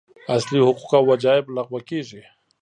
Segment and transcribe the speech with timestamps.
[0.35, 2.21] اصلي حقوق او وجایب لغوه کېږي.